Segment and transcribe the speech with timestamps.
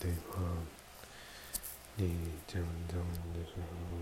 [0.00, 0.38] 对话，
[1.96, 3.98] 你讲中的时候，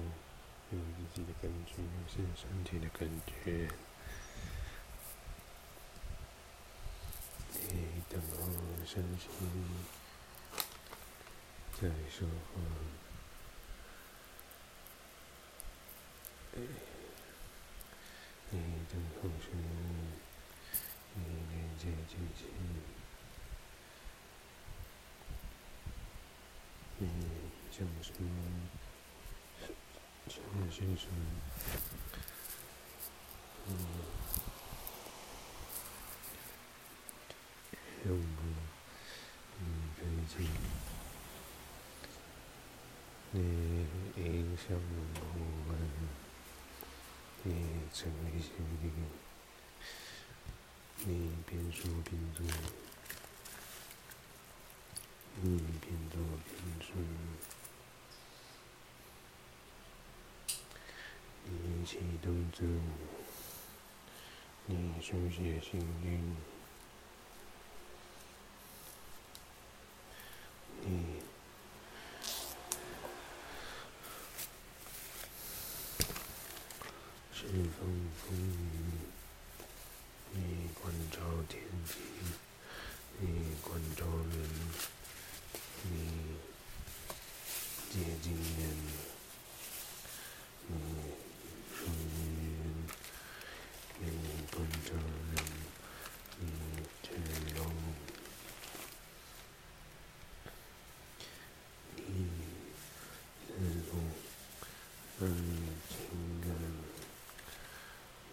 [0.71, 0.79] 有
[1.15, 1.73] 自己的感觉，
[2.07, 3.71] 是身体的感觉。
[7.71, 8.37] 你等候
[8.85, 9.29] 身心
[11.81, 12.61] 在说话，
[18.51, 18.55] 你
[18.93, 19.65] 等候声音，
[21.15, 21.19] 你
[21.51, 22.45] 连接进去。
[26.99, 27.07] 你
[27.79, 28.31] 讲什么？
[30.27, 30.37] 讲
[30.71, 31.15] 些什么？
[33.69, 33.71] 嗯，
[38.07, 38.41] 用过，
[39.59, 39.63] 你
[39.99, 40.35] 可以去，
[43.33, 43.37] 你
[44.17, 44.25] 影
[44.57, 44.81] 响我
[45.69, 45.71] 们，
[47.43, 47.47] 你
[47.93, 48.49] 成为心
[48.81, 48.85] 灵，
[51.05, 51.09] 你
[51.47, 52.39] 边说边做。
[55.43, 56.89] 你边做边说，
[61.49, 62.65] 你起动着，
[64.67, 66.37] 你书写心灵，
[70.83, 71.21] 你
[77.33, 77.55] 释放
[78.17, 78.59] 风雨，
[80.33, 81.95] 你关照天地，
[83.21, 84.51] 你关照人。
[85.89, 85.93] 你
[87.93, 88.43] 接近人，
[90.67, 90.75] 你
[91.73, 91.89] 属于
[92.59, 92.61] 人，
[94.01, 94.03] 你
[94.51, 94.99] 观察人，
[96.41, 96.43] 你
[97.05, 97.07] 全
[97.55, 97.57] 容，
[101.95, 101.97] 你
[103.47, 103.49] 自
[103.89, 103.91] 动
[105.21, 105.23] 让
[105.89, 105.95] 情
[106.41, 106.45] 感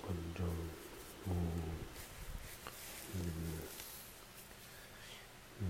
[0.02, 0.04] 观
[0.36, 0.40] 照
[1.26, 1.28] 我，
[3.14, 3.16] 嗯。
[5.60, 5.64] 嗯，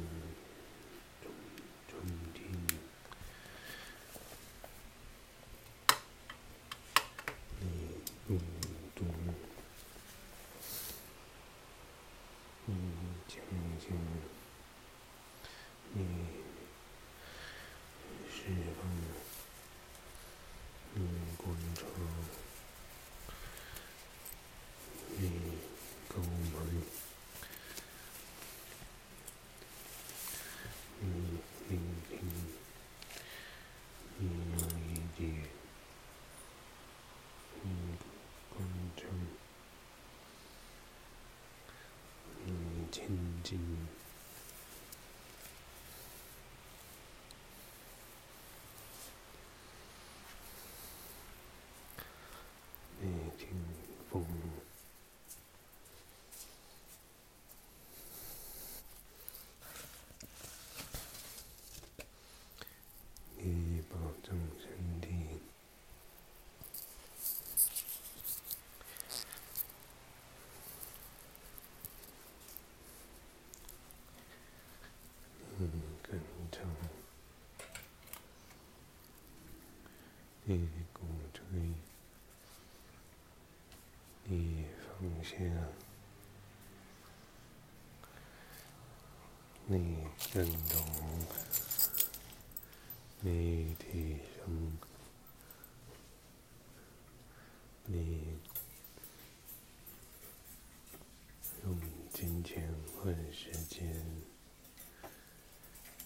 [1.21, 1.25] 对，
[12.67, 12.69] 嗯，
[13.83, 14.22] 静
[43.43, 43.92] continue.
[80.55, 81.01] 你鼓
[81.33, 81.43] 吹，
[84.25, 85.39] 你方向，
[89.65, 90.85] 你震动，
[93.21, 94.77] 你提升，
[97.85, 98.37] 你
[101.63, 101.79] 用
[102.13, 102.71] 金钱
[103.01, 104.05] 换时间。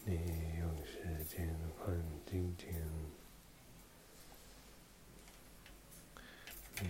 [0.06, 0.14] 你
[0.59, 1.94] 用时间换
[2.25, 2.81] 金钱，
[6.79, 6.88] 你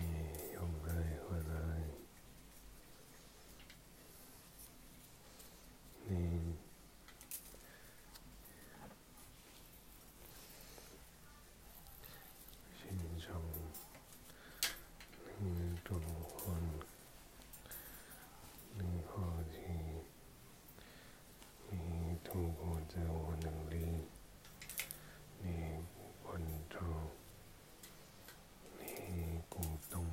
[0.53, 0.94] 用爱
[1.28, 1.81] 换爱，
[6.06, 6.56] 你
[12.78, 12.85] 欣
[13.19, 13.41] 赏，
[15.39, 16.56] 你转换，
[18.75, 19.56] 你好奇，
[21.71, 22.77] 你透过。
[22.89, 24.07] 自我能力，
[25.44, 25.75] 你
[26.24, 26.80] 关照，
[28.80, 29.59] 你鼓
[29.92, 30.07] 动，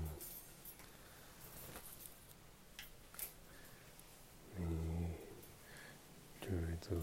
[4.57, 5.15] 你
[6.85, 6.95] 抉择，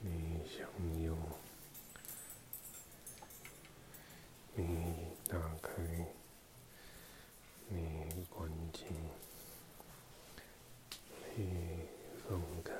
[0.00, 0.68] 你享
[1.02, 1.16] 有，
[4.54, 4.94] 你
[5.26, 5.72] 打开，
[7.68, 8.84] 你关机，
[11.34, 11.86] 你
[12.28, 12.74] 放开。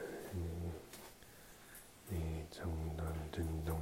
[2.51, 2.67] 中
[2.97, 3.81] 断震动，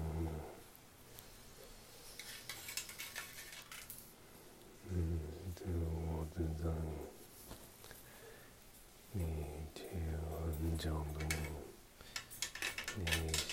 [4.91, 5.19] 嗯，
[5.57, 6.71] 自我自在，
[9.13, 9.25] 你
[9.75, 9.83] 切
[10.31, 11.19] 换角度，
[12.95, 13.03] 你
[13.33, 13.49] 心。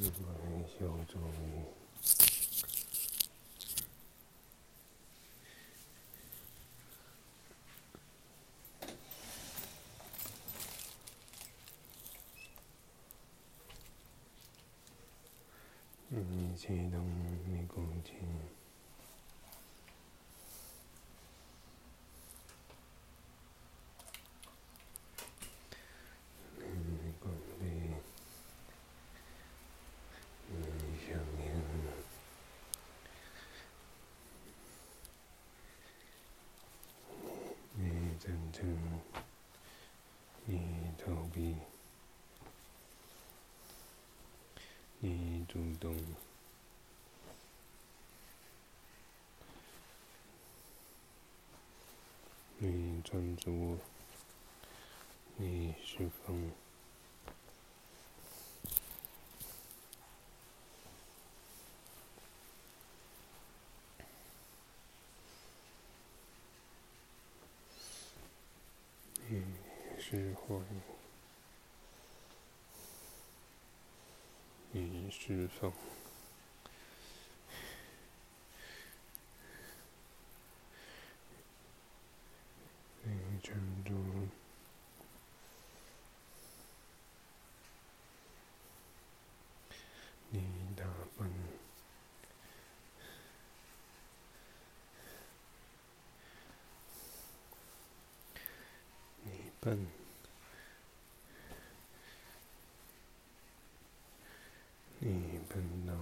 [0.00, 1.74] 小作物。
[16.10, 17.04] 你启动
[17.46, 18.12] 你空气。
[53.10, 53.78] 山竹
[55.38, 56.52] 你是风
[69.26, 69.42] 你
[69.98, 70.62] 是风
[74.70, 75.72] 你是风
[83.50, 83.92] 你专注，
[90.30, 90.42] 你
[90.76, 90.84] 打
[91.16, 91.30] 扮，
[99.24, 99.30] 你
[99.60, 99.86] 笨。
[105.00, 105.94] 你笨到，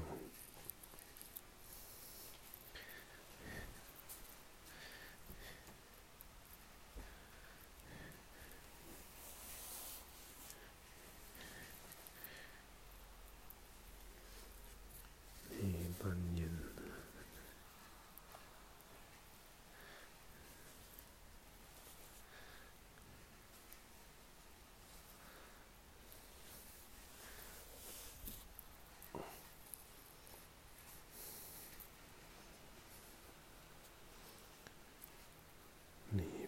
[15.60, 16.48] 你扮演。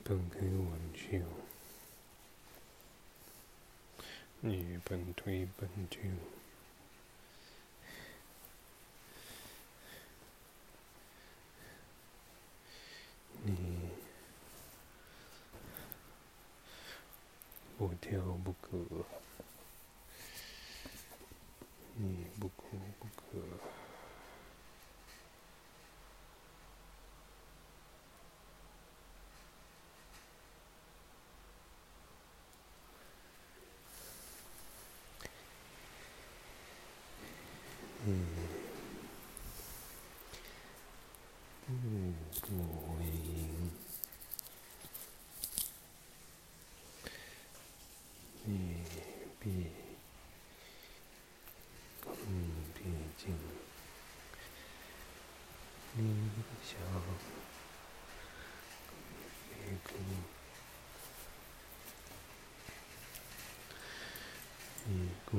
[0.08, 1.18] 本开玩笑，
[4.40, 5.98] 你本推本就，
[13.42, 13.90] 你
[17.76, 18.78] 不跳不可，
[21.96, 23.38] 你不哭不可。
[38.06, 38.26] 嗯，
[41.66, 42.46] 嗯，不
[42.96, 43.70] 会赢。
[48.44, 48.82] 你
[49.38, 49.66] 比，
[52.06, 52.80] 嗯，毕
[53.18, 53.36] 竟，
[55.94, 56.30] 你
[56.62, 56.76] 小，
[59.50, 59.98] 别哭，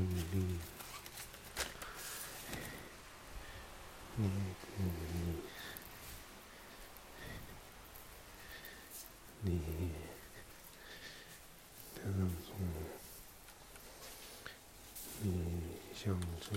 [0.02, 0.60] 你鼓励。
[4.16, 4.24] 你
[4.62, 4.68] 鼓
[5.14, 5.40] 励，
[9.42, 9.48] 你
[11.96, 12.50] 当中，
[15.22, 15.26] 你
[15.94, 16.02] 享
[16.42, 16.48] 受，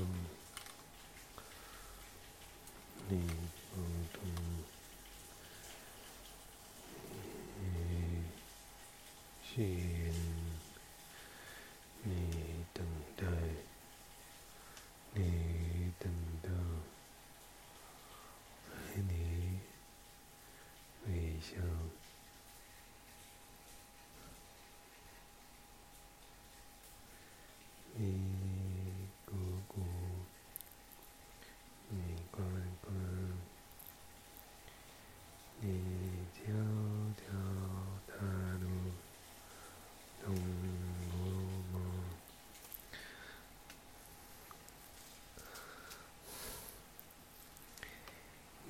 [3.09, 3.11] 你
[3.71, 3.77] 沟
[4.13, 4.19] 通，
[7.61, 7.63] 你
[9.45, 9.53] 信，
[12.03, 12.07] 你
[12.75, 12.85] 等
[13.17, 13.23] 待，
[15.15, 16.05] 你等
[16.43, 16.49] 到。
[21.43, 21.61] 像
[27.97, 28.07] 你
[29.27, 29.31] 姑
[29.67, 29.83] 姑，
[31.89, 31.97] 你
[32.31, 32.45] 乖
[32.81, 32.93] 乖，
[35.61, 35.65] 你
[36.33, 36.45] 跳
[37.17, 37.25] 跳
[38.07, 38.13] 踏
[38.61, 38.65] 入
[40.25, 40.25] 冬
[41.73, 41.75] 梦，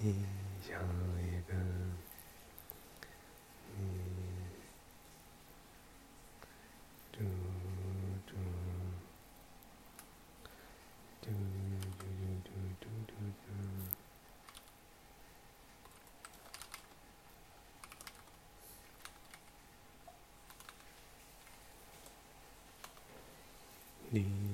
[0.05, 0.17] 你
[0.61, 0.81] 像
[1.21, 1.83] 一个。
[24.15, 24.52] 你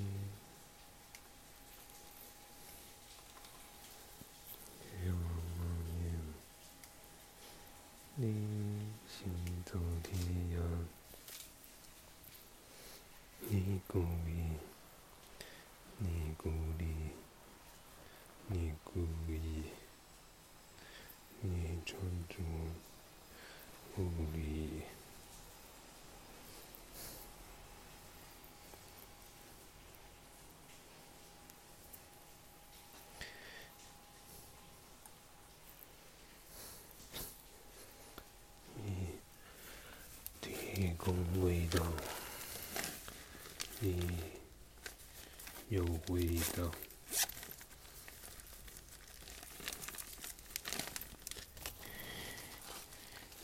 [40.97, 41.15] 提供
[41.45, 41.79] 味道，
[43.79, 44.09] 你
[45.69, 46.25] 有味
[46.57, 46.71] 道，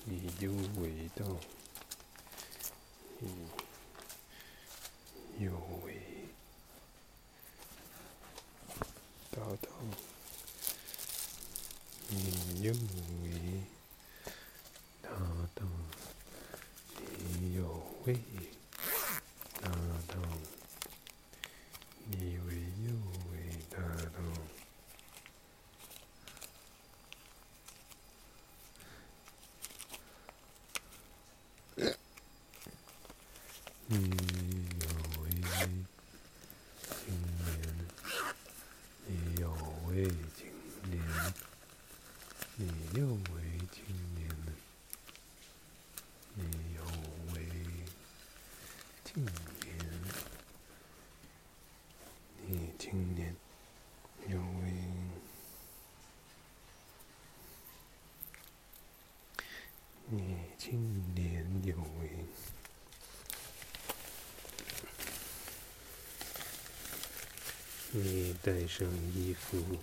[0.05, 1.23] 你有味道，
[40.90, 41.02] 年，
[42.56, 42.66] 你
[42.98, 43.40] 有味
[43.72, 44.28] 青年，
[46.34, 46.82] 你有
[47.32, 47.34] 味
[49.04, 49.32] 青年，
[52.46, 53.34] 你青年
[54.28, 54.72] 有为，
[60.08, 62.26] 你青年有味。
[67.96, 69.78] 你带上衣服，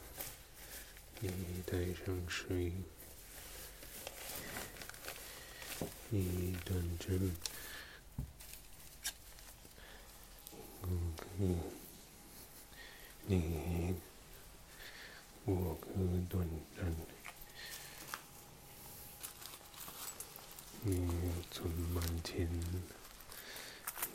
[1.23, 1.29] 你
[1.67, 2.73] 带上水，
[6.09, 7.31] 你端正，
[10.81, 11.59] 嗯嗯，
[13.27, 13.95] 你
[15.45, 15.89] 我可
[16.27, 16.95] 端正，
[20.81, 21.07] 你
[21.51, 22.49] 存满钱，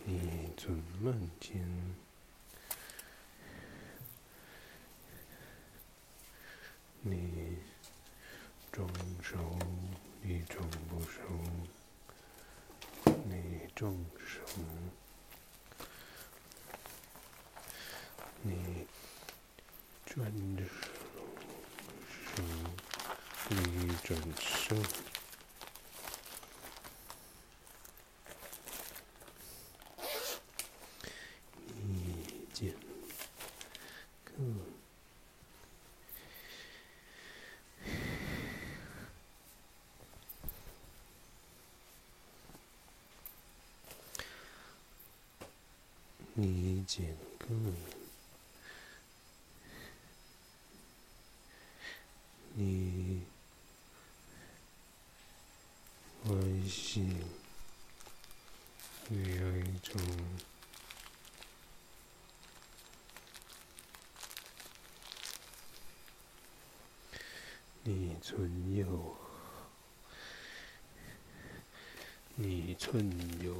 [0.05, 1.65] 你存满钱。
[7.09, 7.57] 你
[8.73, 8.89] 装
[9.23, 9.39] 熟，
[10.23, 11.23] 你中不熟，
[13.25, 14.41] 你装熟，
[18.43, 18.89] 你
[20.05, 20.33] 转
[22.09, 22.43] 手，
[23.51, 23.57] 你
[24.03, 24.75] 转手，
[31.79, 32.75] 一见
[34.25, 34.33] 个。
[46.39, 47.47] 你见个，
[52.53, 53.23] 你
[56.23, 57.09] 关系
[59.09, 59.99] 为爱中，
[67.83, 69.17] 你存有，
[72.35, 73.11] 你存
[73.43, 73.57] 有。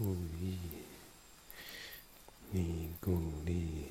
[0.00, 0.58] 故意，
[2.50, 3.84] 你故意，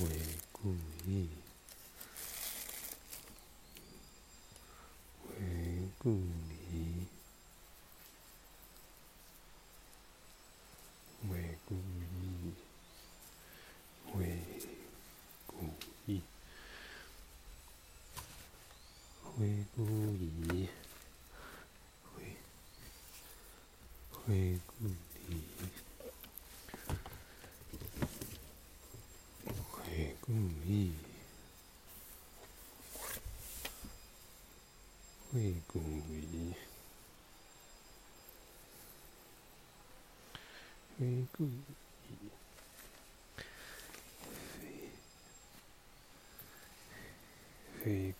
[0.00, 0.08] 为
[0.50, 0.74] 故
[1.06, 1.28] 意。
[5.28, 5.38] 为
[6.00, 7.06] 故意，
[11.28, 11.28] 为
[11.64, 12.52] 故意，
[14.18, 14.26] 为
[15.46, 15.62] 故
[16.06, 16.20] 意，
[19.38, 19.84] 为故
[20.16, 20.68] 意，
[22.16, 22.36] 为
[24.30, 25.42] 为故意，
[29.82, 30.32] 为故
[30.64, 30.92] 意。
[35.32, 36.54] 会故意，
[40.98, 41.50] 会故意，
[47.82, 48.14] 非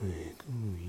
[0.00, 0.88] 非故意。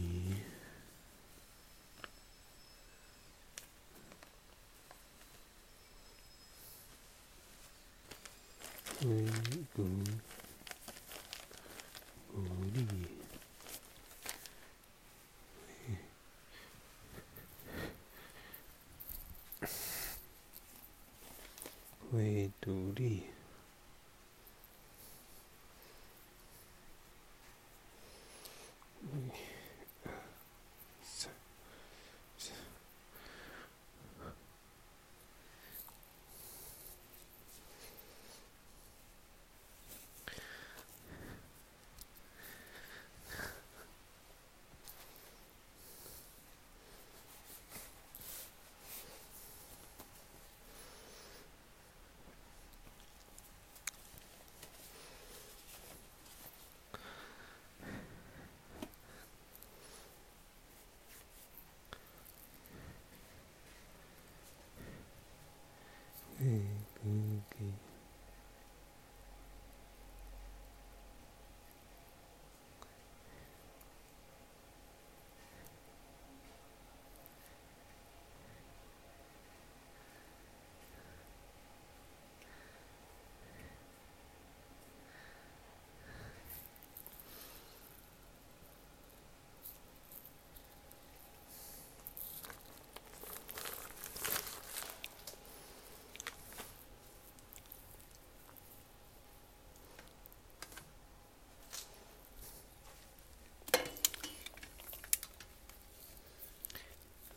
[9.04, 9.08] 为
[9.74, 9.84] 孤
[12.32, 12.38] 孤
[12.72, 12.86] 立，
[22.72, 23.24] 努力
[67.52, 67.92] 立。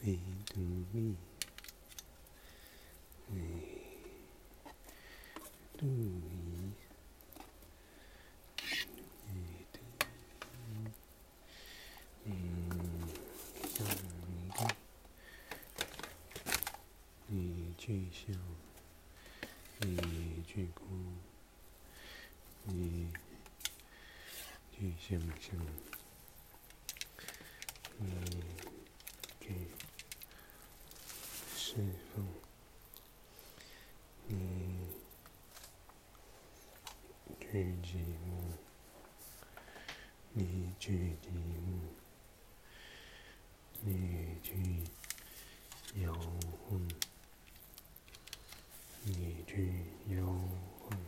[0.04, 1.16] 为独立，
[3.32, 3.34] 为
[5.76, 6.70] 独立，
[9.26, 9.34] 为
[9.72, 10.06] 独立，
[12.26, 12.30] 嗯，
[13.74, 13.76] 像
[17.26, 18.22] 你，你去想，
[19.80, 20.84] 你去哭，
[22.66, 23.12] 你
[24.70, 25.58] 去想象，
[27.98, 28.06] 你
[29.40, 29.46] 去。
[31.56, 31.80] 释
[32.14, 32.24] 放，
[34.28, 34.36] 你
[37.40, 37.46] 去
[37.82, 37.86] 寂
[38.22, 38.28] 寞，
[40.34, 40.92] 你去
[41.22, 41.80] 寂寞，
[43.80, 44.52] 你去
[46.02, 46.86] 摇晃，
[49.04, 50.98] 你去摇晃。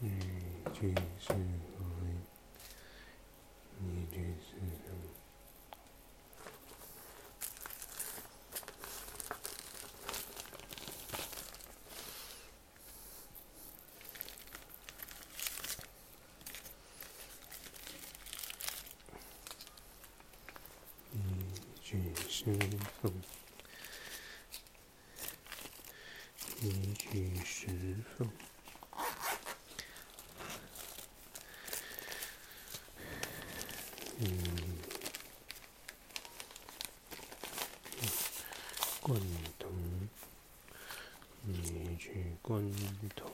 [0.00, 0.06] 你
[0.74, 1.34] 去释怀，
[3.80, 4.88] 你去释放，
[21.12, 21.18] 你
[21.82, 21.90] 去
[22.28, 22.44] 释
[23.00, 23.12] 放，
[26.60, 28.30] 你去释放。
[34.20, 34.26] 嗯，
[39.08, 39.18] 贯
[39.58, 39.70] 通，
[41.44, 42.62] 你去贯
[43.16, 43.26] 通，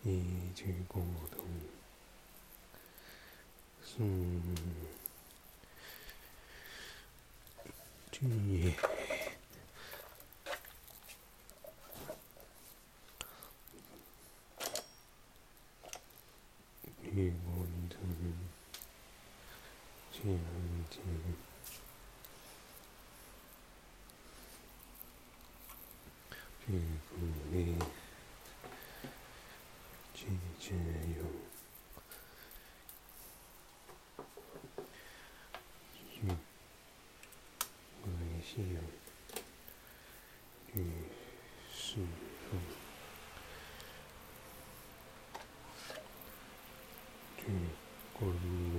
[0.00, 1.44] 你去沟通，
[3.98, 4.56] 嗯，
[8.10, 8.72] 去。
[8.72, 9.03] 去
[20.94, 21.02] 安静，
[26.66, 26.72] 去
[27.10, 27.12] 鼓
[27.52, 27.76] 励，
[30.14, 30.26] 去
[30.58, 30.74] 接
[31.18, 31.20] 有，
[36.10, 36.14] 去
[38.04, 38.08] 微
[38.40, 38.52] 笑，
[40.72, 40.74] 去
[41.72, 41.84] 释
[42.50, 42.52] 放，
[47.36, 47.42] 去
[48.14, 48.74] 观摩。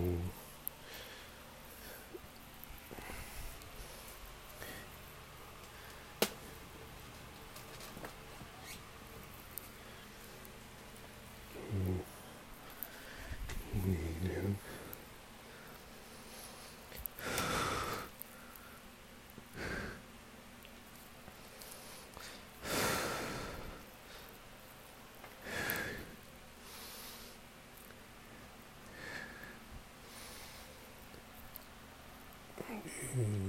[11.77, 11.99] 嗯，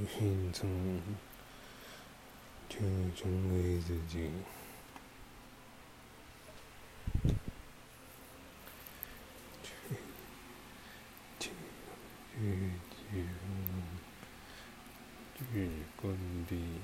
[0.09, 1.01] 心中
[2.69, 2.79] 去
[3.15, 4.31] 成为自己，
[9.63, 9.71] 去
[11.39, 11.51] 去
[13.11, 13.25] 去
[15.37, 16.17] 去去关
[16.49, 16.81] 闭。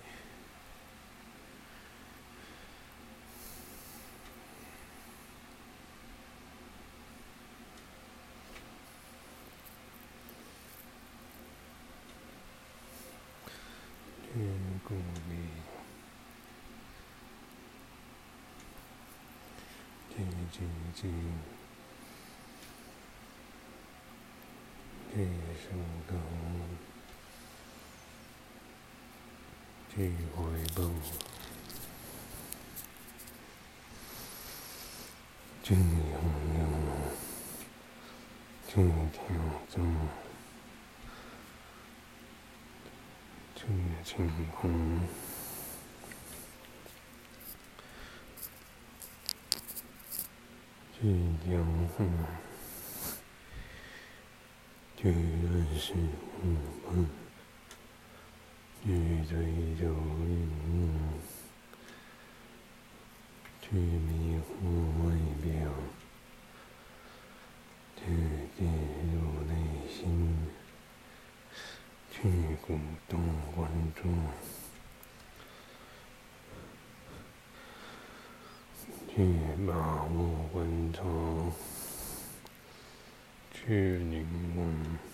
[14.35, 14.39] 去
[14.93, 14.99] 鼓
[15.31, 15.33] 励，
[20.11, 20.15] 去
[20.53, 20.55] 静
[20.95, 21.01] 静，
[25.15, 25.15] 去
[25.57, 25.65] 收
[26.07, 26.13] 到，
[29.95, 29.95] 去
[30.37, 30.39] 回
[30.75, 30.79] 报，
[35.63, 35.79] 去拥
[36.59, 36.61] 有，
[38.69, 38.71] 去
[39.11, 39.19] 调
[39.71, 39.75] 整。
[44.15, 45.01] 这晴空，
[51.01, 51.09] 这
[51.51, 52.07] 阳光，
[54.99, 55.95] 这人世
[56.43, 56.45] 无
[56.93, 57.09] 梦，
[58.85, 58.87] 这
[59.25, 59.31] 醉
[59.81, 59.87] 酒
[60.29, 60.51] 饮，
[63.63, 64.53] 这迷糊
[64.99, 65.73] 外表，
[67.97, 68.03] 这
[68.59, 68.61] 跌
[69.15, 69.51] 入内
[69.89, 69.97] 心。
[72.15, 72.29] 去
[72.65, 73.19] 鼓动
[73.57, 74.03] 关注，
[79.23, 81.03] 去把握观察，
[83.53, 85.12] 去凝望。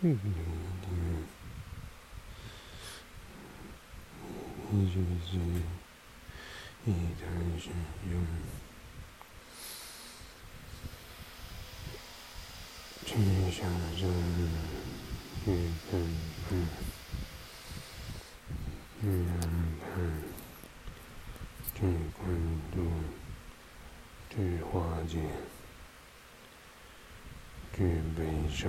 [0.00, 0.32] 嗯嗯
[4.70, 4.94] 嗯，一直
[5.26, 5.36] 是
[6.86, 7.22] 一旦
[7.58, 7.70] 使
[8.08, 8.12] 用，
[13.04, 13.10] 去
[13.50, 14.08] 想象，
[15.44, 15.46] 去
[15.90, 15.92] 看
[16.48, 16.50] 看，
[19.00, 19.40] 去安
[19.80, 19.82] 排，
[21.74, 21.76] 去
[22.16, 22.22] 关
[22.72, 22.76] 注，
[24.30, 25.12] 去化解，
[27.76, 27.78] 去
[28.16, 28.62] 悲伤。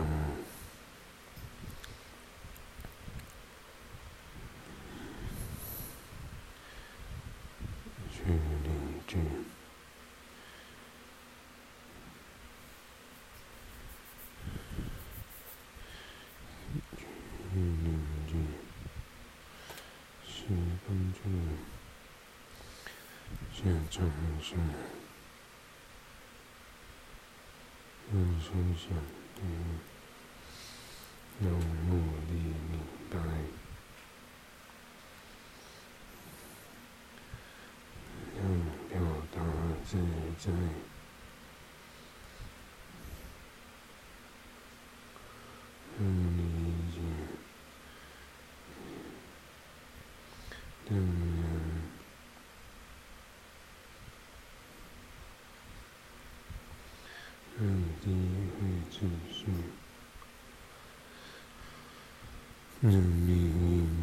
[23.61, 23.65] 是，
[28.13, 28.87] 用心想，
[31.41, 31.89] 用目
[32.29, 32.73] 的明
[33.09, 33.13] 白，
[38.37, 38.41] 用
[38.87, 38.91] 表
[39.35, 39.37] 达
[39.85, 39.89] 自
[40.39, 40.45] 在，
[45.99, 46.01] 用
[46.37, 46.39] 理
[46.93, 46.97] 解，
[50.91, 51.18] 用。
[58.98, 59.46] 会秩序，
[62.80, 63.97] 让命运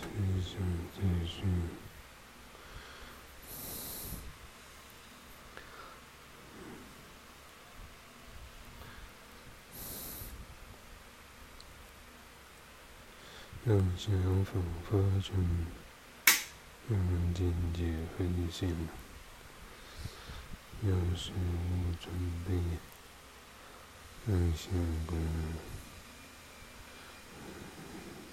[0.00, 0.60] 让思想
[0.94, 1.42] 继续，
[13.64, 14.52] 让想法
[14.88, 15.66] 发生，
[16.88, 17.82] 让境界
[18.16, 18.68] 分享，
[20.82, 22.12] 让事物准
[22.46, 22.54] 备，
[24.26, 24.72] 让相
[25.06, 25.77] 关。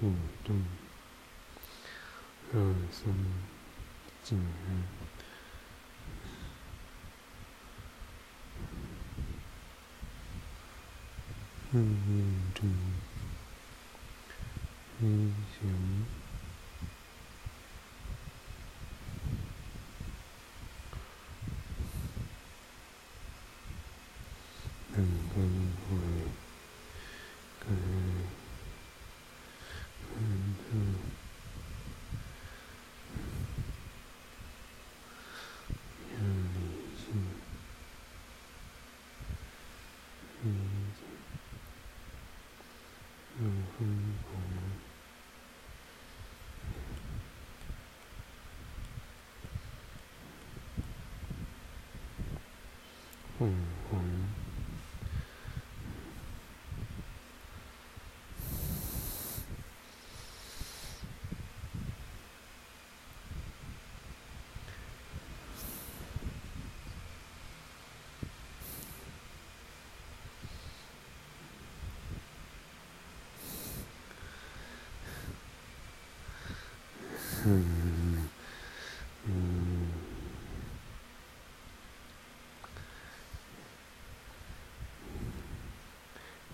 [0.00, 0.10] 不
[0.44, 0.56] 动，
[2.52, 2.60] 热
[2.90, 3.14] 身
[4.24, 4.44] 进入。
[11.72, 13.00] 嗯嗯嗯，嗯。
[15.02, 16.19] 嗯嗯嗯嗯嗯
[53.40, 53.48] 嗯
[53.92, 54.39] 嗯。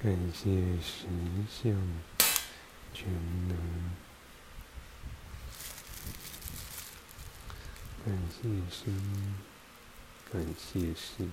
[0.06, 0.48] 感谢
[0.80, 1.08] 时
[1.50, 1.74] 相
[2.94, 3.08] 全
[3.48, 3.56] 能
[8.04, 8.94] 感谢生
[10.30, 11.32] 感谢信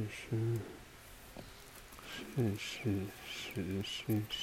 [2.09, 3.93] 是是是是
[4.31, 4.41] 是。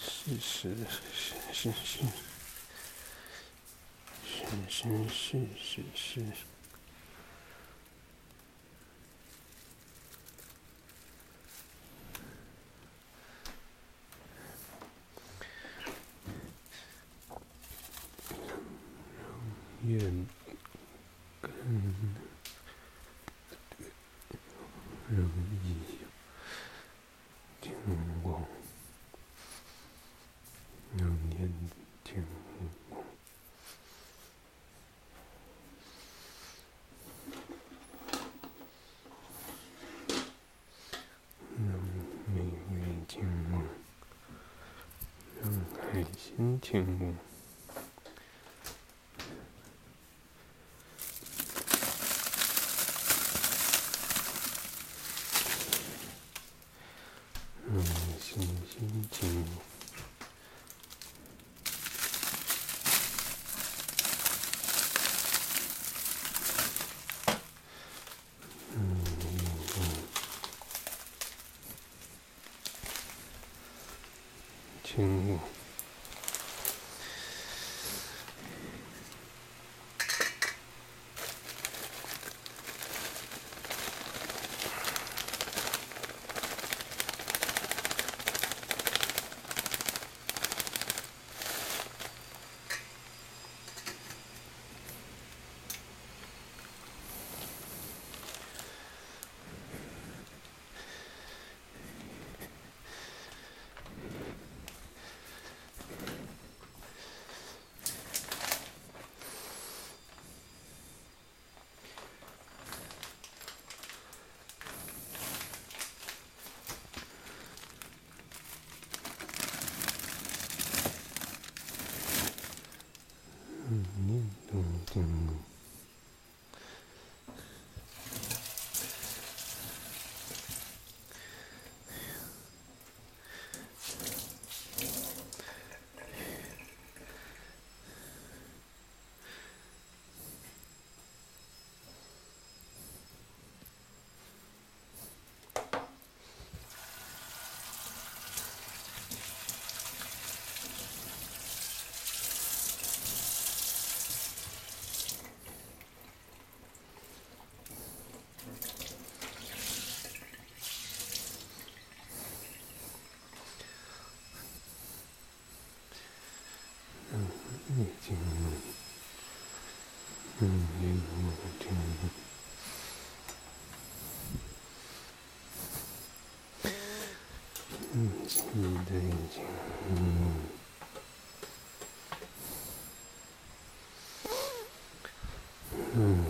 [0.00, 2.00] 是是是是是
[4.66, 5.20] 是是
[5.58, 6.32] 是是是，
[25.50, 25.98] 意，
[28.22, 28.42] 光。
[30.98, 31.52] 有年
[32.04, 32.24] 轻
[32.58, 32.68] 梦，
[41.58, 41.62] 有
[42.32, 42.36] 命
[42.72, 43.62] 运轻梦，
[45.42, 45.46] 有
[45.92, 47.29] 爱心轻梦。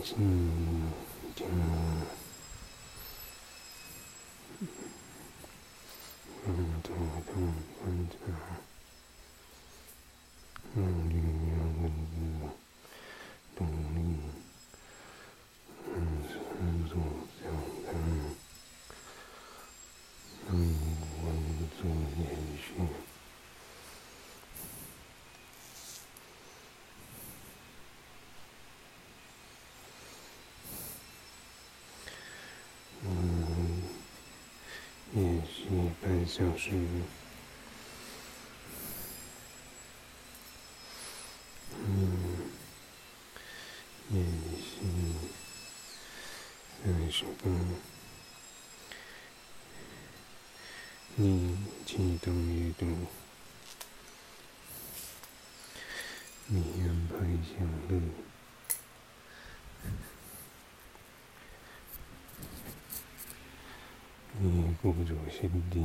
[0.00, 0.92] 嗯，
[1.40, 2.06] 嗯，
[6.46, 6.94] 嗯，嗯，对，
[7.26, 7.34] 对，
[7.84, 8.32] 嗯，对。
[35.20, 35.68] 练习
[36.00, 36.70] 半小时
[41.76, 42.38] 嗯，
[44.08, 44.24] 练
[44.56, 44.80] 习
[46.82, 47.52] 三十分，
[51.16, 52.86] 你启动阅读，
[56.46, 58.00] 你安排享乐。
[64.42, 65.84] 你孤注心底，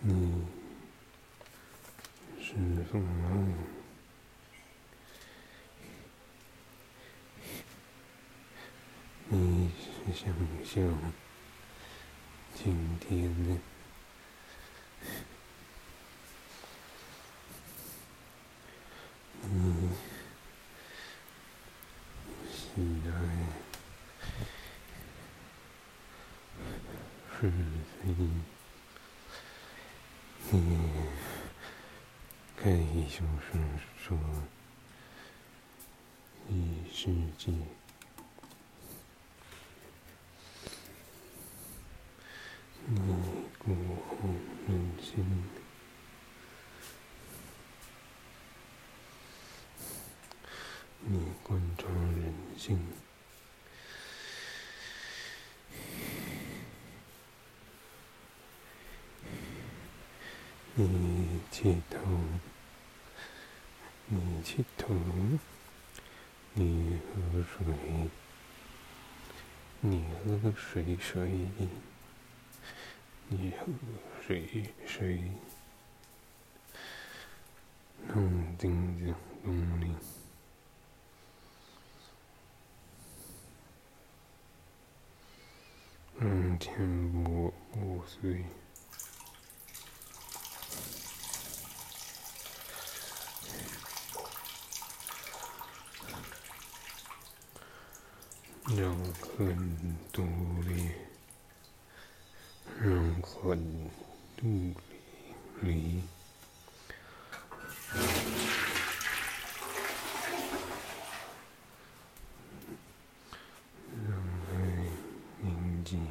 [0.00, 0.46] 你
[2.40, 2.54] 是
[2.90, 2.98] 否
[9.32, 10.98] 你是想象
[12.52, 13.56] 今天的
[19.48, 19.88] 你
[22.50, 23.08] 喜爱？
[27.40, 27.52] 是
[28.02, 28.02] 非，
[30.50, 30.58] 你
[32.56, 33.48] 可以就是
[33.96, 34.18] 说，
[36.48, 37.06] 异世
[37.38, 37.52] 界，
[42.86, 42.96] 你
[43.58, 43.72] 孤
[44.08, 44.28] 后
[44.66, 44.70] 人
[45.00, 45.24] 心，
[51.02, 52.78] 你贯穿人性。
[60.82, 61.98] 你起头，
[64.06, 64.94] 你起头，
[66.54, 67.66] 你喝水，
[69.80, 71.48] 你喝水水，
[73.28, 73.66] 你喝
[74.26, 75.22] 水水，
[78.08, 79.14] 能静静
[79.44, 79.94] 动力，
[86.18, 88.46] 让天波破碎。
[98.76, 100.22] 让恨独
[100.62, 100.90] 立，
[102.80, 103.90] 让恨
[104.36, 104.72] 独
[105.60, 106.04] 立，
[114.06, 114.16] 让
[114.52, 114.54] 爱
[115.40, 116.06] 宁静，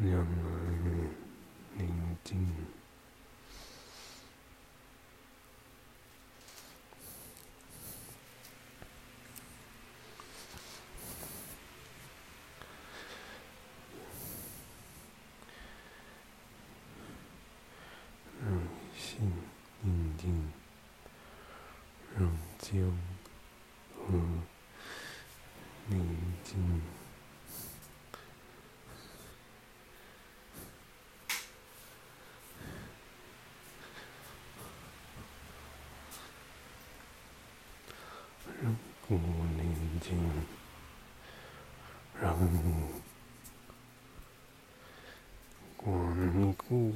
[0.00, 0.24] 让爱
[1.76, 2.48] 宁静。
[19.84, 20.52] 宁静，
[22.16, 22.80] 让江
[23.96, 24.12] 河
[25.88, 26.80] 宁静，
[38.62, 38.76] 让
[39.08, 40.16] 古宁静，
[42.20, 42.32] 让
[45.76, 46.94] 光顾。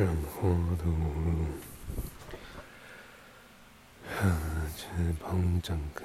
[0.00, 0.48] 让花
[0.78, 1.44] 吐露，
[4.08, 4.32] 让
[4.74, 6.04] 翅膀展开，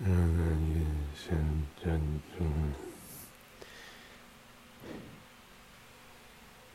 [0.00, 2.00] 让月神站
[2.36, 2.44] 住，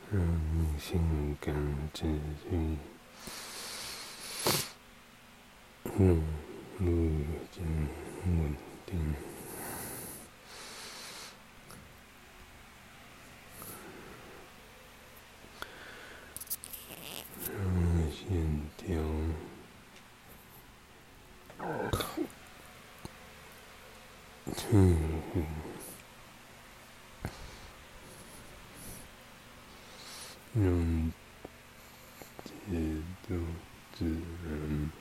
[0.10, 1.54] 让心感
[1.94, 2.08] 自
[2.50, 2.78] 愈，
[5.84, 6.08] 让
[6.78, 7.90] 路径
[8.24, 9.14] 稳定。
[24.72, 25.12] 嗯，
[30.54, 31.12] 让
[32.44, 32.52] 节
[33.28, 33.36] 奏
[33.98, 34.06] 自
[34.46, 34.92] 然，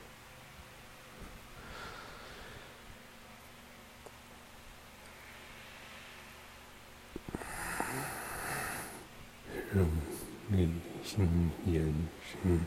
[9.73, 9.77] 让
[10.49, 10.57] 理
[11.21, 12.59] 嗯，也是，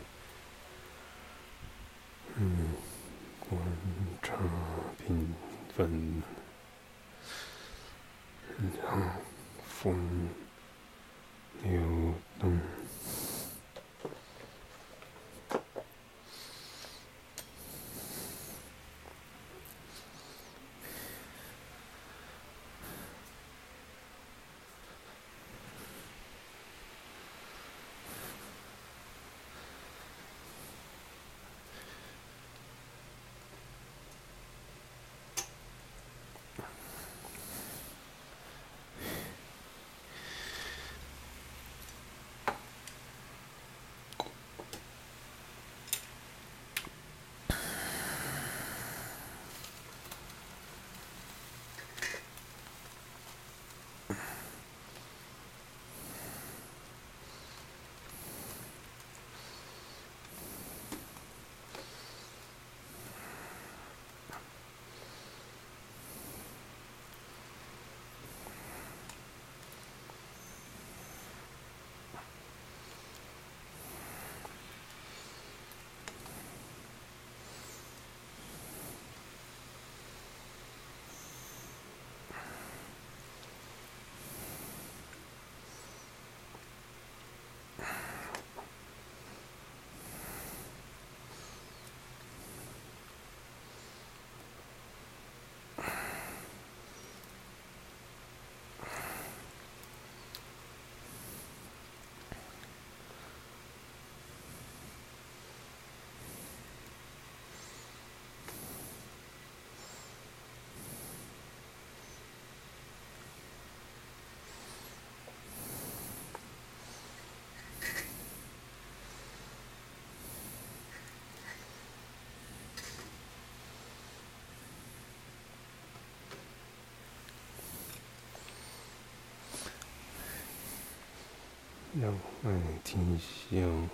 [132.01, 132.11] 让
[132.43, 133.89] 爱听香，